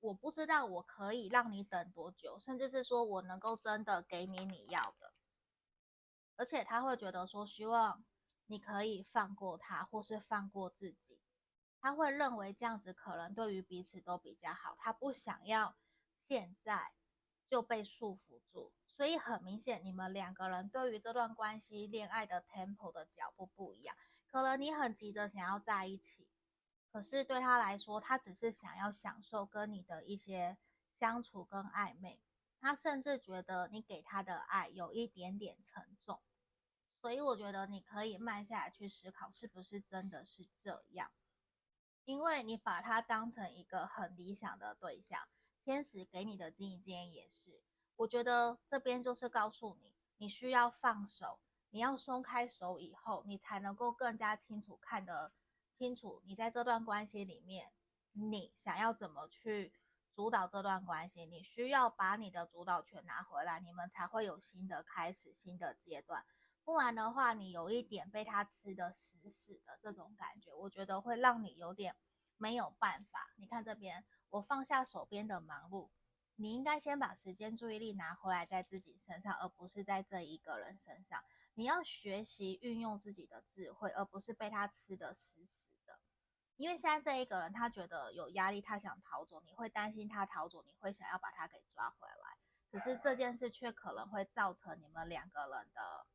[0.00, 5.14] 我不知道我可以让你等多久，甚至是说我能够真的给你你要的。
[6.36, 8.04] 而且他会觉得说，希望
[8.50, 11.20] 你可以放过他，或是放过自己。
[11.80, 15.76] 他会认为这样子可能对于彼此都比较好，他不想要
[16.26, 16.92] 现在
[17.48, 18.72] 就被束缚住。
[18.88, 23.94] 所以很明显，你们两个人对于这段关系恋爱的 tempo 的脚步不一样。
[24.26, 26.26] 可能你很急着想要在一起，
[26.92, 30.58] 可是对他来说，他只是想要享受跟你的一些
[30.98, 32.20] 相处跟暧昧。
[32.60, 36.20] 他甚至觉得你给他的爱有一点点沉重。
[37.00, 41.10] 所以我觉得你可以慢下来去思考，是不是真的是这样？
[42.04, 45.28] 因为你把他当成一个很理想的对象，
[45.64, 46.70] 天使给你的建
[47.08, 47.62] 议也是。
[47.96, 51.38] 我觉得这边就是告诉你，你需要放手，
[51.70, 55.32] 你要松开手以后，你才能够更加清楚看得
[55.78, 57.70] 清楚，你在这段关系里面，
[58.12, 59.72] 你想要怎么去
[60.14, 66.24] 主导这段关系，你需要把你的主导权拿回来，你们才会有新的开始，新的阶段。
[66.64, 71.96] 不然的话，你有一点被他吃得死死的这种感觉，我觉得会让你有点
[72.36, 73.32] 没有办法。
[73.36, 75.90] 你看这边，我放下手边的忙碌。
[76.36, 81.22] 你应该先把时间、注意力拿回来在自己身上，而不是在这一个人身上。
[81.54, 85.98] 你要学习运用自己的智慧，而不是被他吃得死死的。
[86.56, 92.38] 因为现在这一个人，他觉得有压力，他想逃走，你会担心他逃走，你会想要把他给抓回来。
[92.70, 96.06] 可是这件事却可能会造成你们两个人的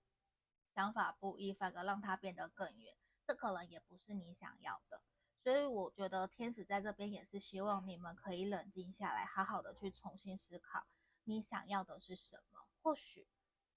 [0.75, 2.97] 想法不一，反而让他变得更远。
[3.25, 5.01] 这可能也不是你想要的。
[5.41, 10.85] 所以我觉得天使在这边也是希望你们可以冷静下来，好好的去重新思考
[11.23, 12.67] 你想要的是什么。
[12.81, 13.25] 或许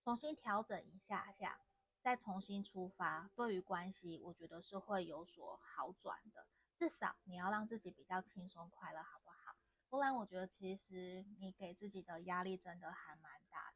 [0.02, 1.60] 重新调整一下下，
[2.02, 6.48] 再重新出发，对于关系，我觉得是会有所好转的。
[6.76, 9.54] 至少你要让自己比较轻松快乐，好不好？
[9.88, 13.67] 不然我觉得其实你给自己的压力真的还蛮大。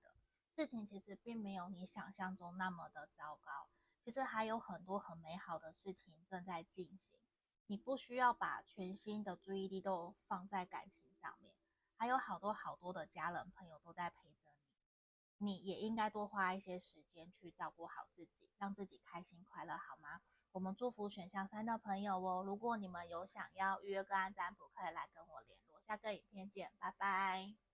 [0.55, 3.69] 事情其实并没有你想象中那么的糟糕，
[4.05, 7.19] 其实还有很多很美好的事情正在进行。
[7.67, 11.55] 你不需要把全心的注意力都放在感情上面，
[11.97, 14.51] 还有好多好多的家人朋友都在陪着
[15.39, 20.21] 你，你也应该多花一些时间去照顾好自己，让自己开心快乐，好吗？
[20.51, 22.43] 我们祝福选项三的朋友哦。
[22.45, 25.81] 如果你们有想要预约个案占卜，可以来跟我联络。
[25.81, 27.72] 下个影片见，拜拜。